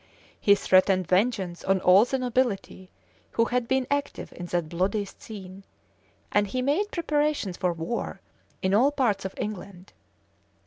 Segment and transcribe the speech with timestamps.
[0.39, 2.89] He threatened vengeance on all the nobility
[3.33, 5.63] who had been active in that bloody scene;
[6.31, 8.19] and he made preparations for war
[8.63, 9.93] in all parts of England.